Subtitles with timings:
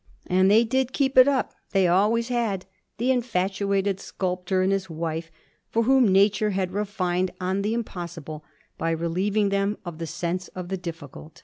[0.25, 2.65] And they did keep it up they always had
[2.97, 5.29] the infatuated sculptor and his wife,
[5.69, 8.43] for whom nature had refined on the impossible
[8.79, 11.39] by relieving them of the sense of the difficult.